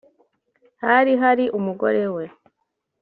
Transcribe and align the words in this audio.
Hari 0.83 1.13
hari 1.21 1.45
umugore 1.57 2.03
we 2.15 2.25